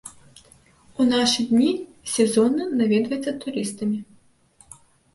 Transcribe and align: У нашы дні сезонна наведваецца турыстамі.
У 1.03 1.07
нашы 1.11 1.41
дні 1.51 1.69
сезонна 2.15 2.65
наведваецца 2.83 3.31
турыстамі. 3.47 3.99